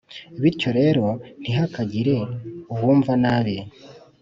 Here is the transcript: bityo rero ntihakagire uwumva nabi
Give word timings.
bityo 0.41 0.69
rero 0.79 1.05
ntihakagire 1.41 2.15
uwumva 2.73 3.11
nabi 3.23 3.57